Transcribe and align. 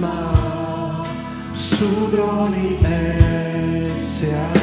l'anima 0.00 1.02
su 1.52 2.08
droni 2.08 2.78
e 2.82 3.92
si 4.16 4.59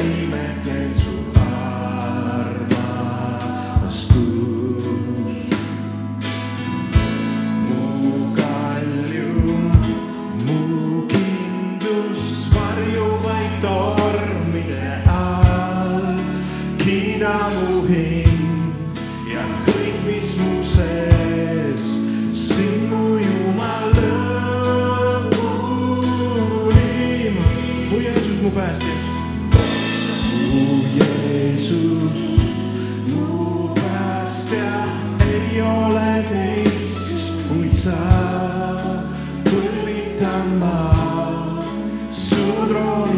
ei 35.28 35.60
ole 35.60 36.10
teist 36.30 37.46
kui 37.48 37.70
sa, 37.84 37.98
põrvitan 39.48 40.58
ma 40.62 40.76
su 42.24 42.44
trooni. 42.68 43.17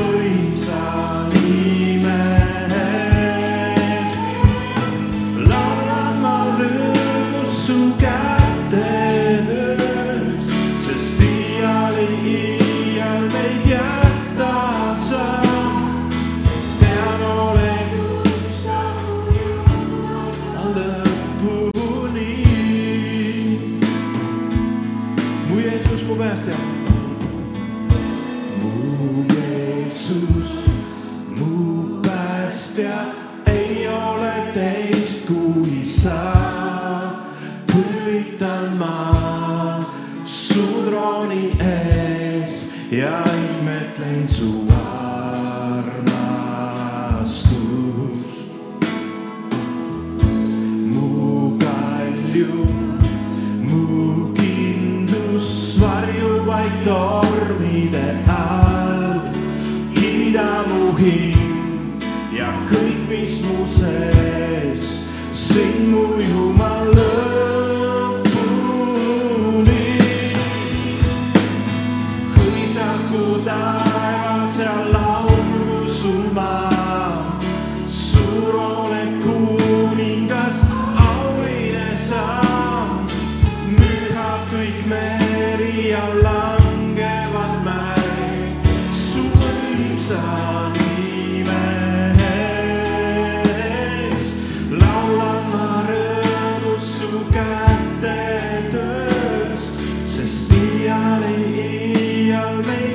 made. 102.67 102.90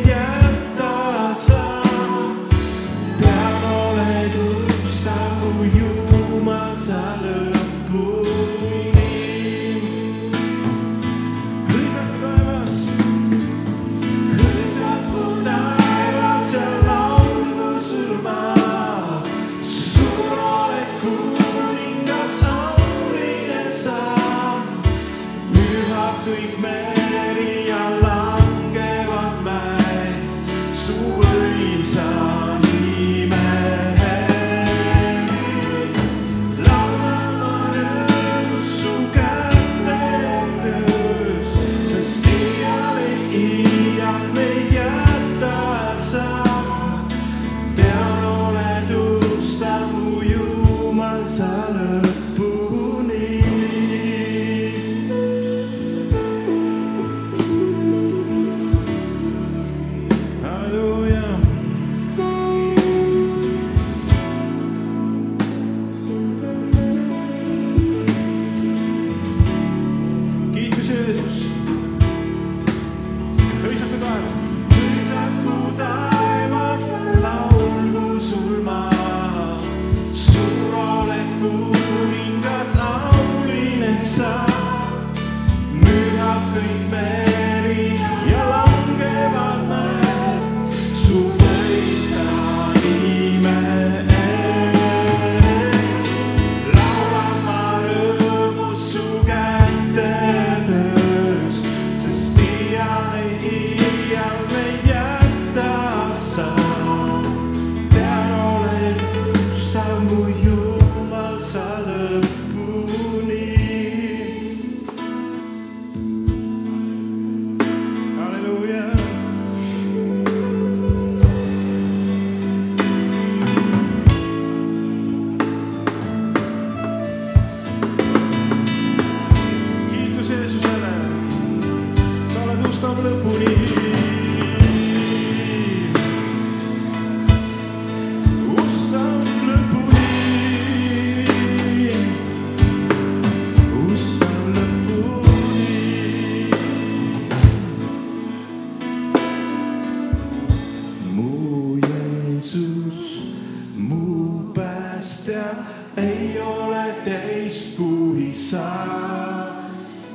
ei 156.27 156.39
ole 156.41 156.85
teist 157.05 157.77
kui 157.77 158.35
sa. 158.35 158.67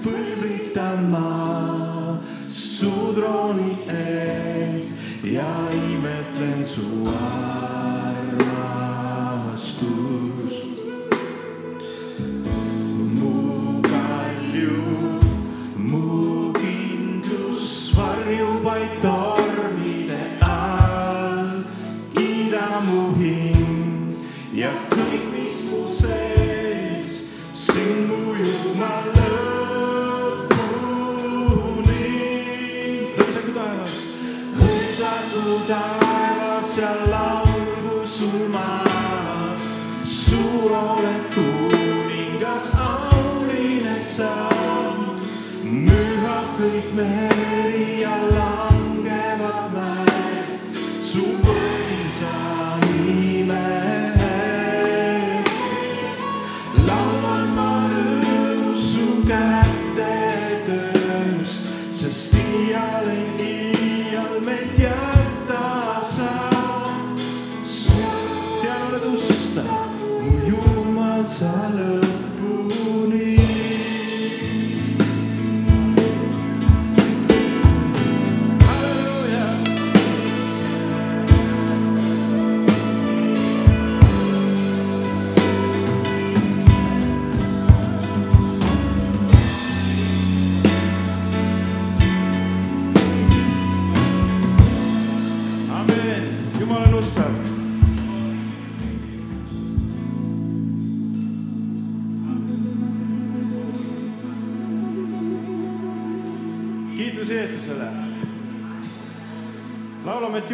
põlvitama 0.01 1.27
su 2.49 2.91
trooni 3.13 3.75
ees 3.93 4.95
ja 5.23 5.51
imetlen 5.77 6.65
su 6.65 6.87
aega. 7.05 7.70
taevas 35.71 36.77
ja 36.77 36.91
laulu 37.11 38.07
sul 38.07 38.47
maa. 38.51 39.55
suur 40.05 40.71
oled 40.71 41.23
kuningas, 41.35 42.67
auline 42.87 43.97
sa, 44.15 44.33
müha 45.63 46.37
kõik 46.59 46.93
meri 46.99 48.05
alla. 48.15 48.40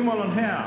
Come 0.07 0.21
on, 0.21 0.31
how? 0.31 0.66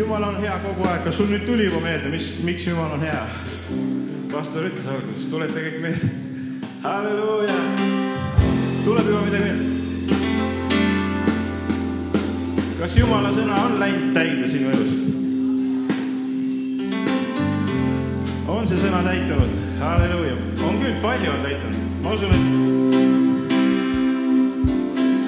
Jumal 0.00 0.22
on 0.22 0.36
hea 0.40 0.54
kogu 0.64 0.86
aeg, 0.88 1.02
kas 1.04 1.16
sul 1.20 1.28
nüüd 1.28 1.42
tuli 1.44 1.66
juba 1.66 1.80
meelde, 1.84 2.08
mis, 2.12 2.26
miks 2.44 2.64
Jumal 2.64 2.92
on 2.96 3.02
hea? 3.04 3.22
pastor 4.32 4.64
ütles 4.68 4.86
alguses, 4.88 5.26
tuleta 5.28 5.58
kõik 5.60 5.78
meelde. 5.82 6.08
halleluuja, 6.84 7.56
tuleb 8.86 9.06
juba 9.10 9.20
midagi 9.26 9.44
meelde? 9.44 9.64
kas 12.78 12.96
Jumala 12.96 13.30
sõna 13.36 13.56
on 13.66 13.72
läinud 13.82 14.16
täide 14.16 14.48
sinu 14.48 14.66
elus? 14.72 14.92
on 18.56 18.64
see 18.72 18.80
sõna 18.80 19.00
täitunud? 19.04 19.52
halleluuja, 19.82 20.34
on 20.64 20.74
küll, 20.80 20.96
palju 21.04 21.28
on 21.34 21.40
täitunud, 21.44 21.76
ma 22.06 22.08
usun, 22.16 22.32
et 22.38 22.44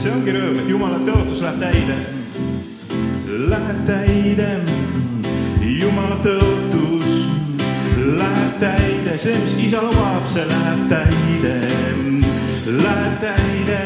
see 0.00 0.10
ongi 0.16 0.30
rõõm, 0.40 0.56
et 0.64 0.68
Jumala 0.72 0.98
tõotus 1.04 1.40
läheb 1.44 1.60
täide. 1.60 2.21
Läheb 3.42 3.78
täide, 3.87 4.50
Jumala 5.58 6.18
tõotus. 6.22 7.08
Läheb 7.99 8.52
täide, 8.61 9.16
see, 9.18 9.34
mis 9.40 9.54
isa 9.66 9.80
lubab, 9.82 10.28
see 10.30 10.44
läheb 10.46 10.84
täide, 10.92 11.54
läheb 12.84 13.16
täide, 13.25 13.80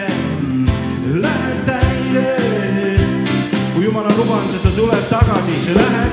läheb 1.24 1.62
täide. 1.70 2.26
kui 3.72 3.84
Jumal 3.84 4.10
on 4.10 4.16
lubanud, 4.20 4.58
et 4.58 4.62
ta 4.62 4.74
tuleb 4.76 5.08
tagasi, 5.08 5.56
see 5.64 5.78
läheb 5.80 6.05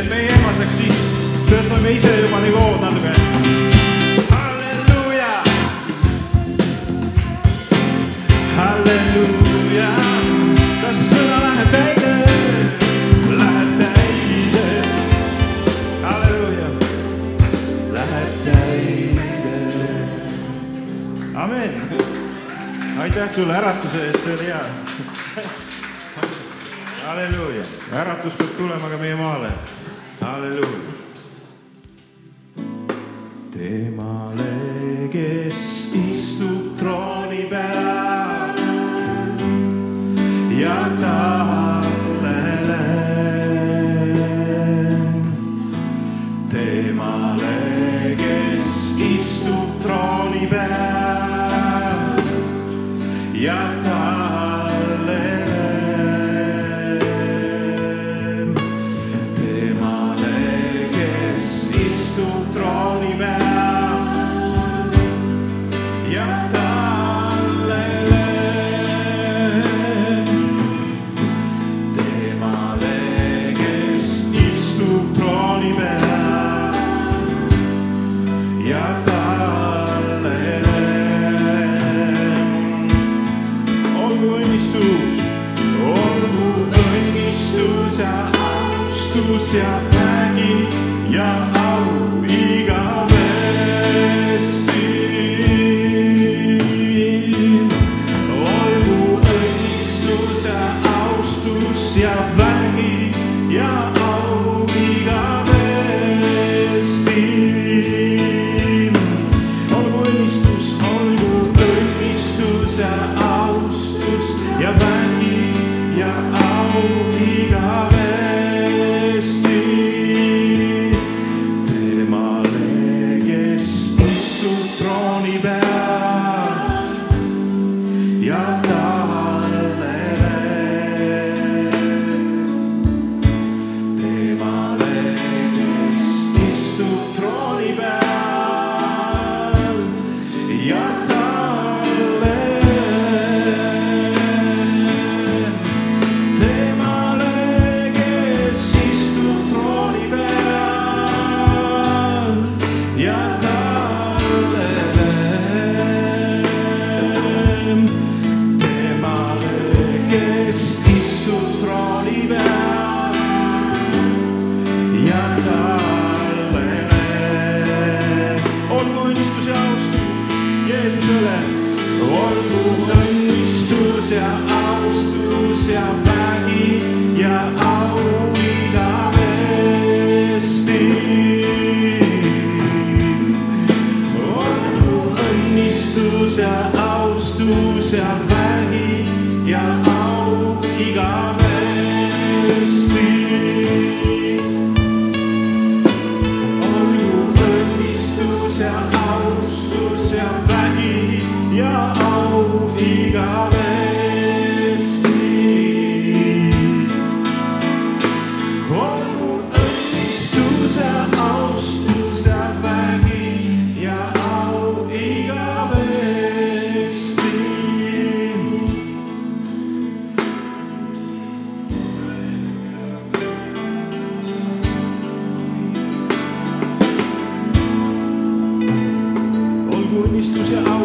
et 0.00 0.08
me 0.08 0.16
ei 0.16 0.28
ehmataks 0.32 0.76
siis, 0.78 0.98
tõstame 1.48 1.90
ise 1.92 2.10
juba 2.22 2.38
nivood 2.40 2.80
natuke. 2.80 3.10
halleluuja, 4.30 5.32
halleluuja, 8.56 9.88
kas 10.80 11.02
sõna 11.10 11.40
läheb 11.44 11.74
täide? 11.74 12.12
Läheb 13.40 13.74
täide, 13.80 14.62
halleluuja, 16.04 16.70
läheb 17.96 18.38
täide 18.46 19.90
amen. 21.34 21.76
aitäh 23.02 23.34
sulle 23.34 23.58
äratuse 23.58 24.06
eest, 24.06 24.24
see 24.24 24.38
oli 24.38 24.48
hea. 24.48 24.64
halleluuja, 27.04 27.68
äratus 28.04 28.40
peab 28.40 28.56
tulema 28.62 28.88
ka 28.94 29.02
meie 29.04 29.20
maale. 29.20 29.52
halleluuja. 30.20 30.90
temale, 33.52 35.08
kes 35.12 35.88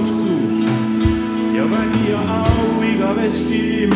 austus 0.05 0.65
ja 1.53 1.65
vägi 1.71 2.11
ja 2.11 2.19
au 2.19 2.83
igavesti 2.83 3.89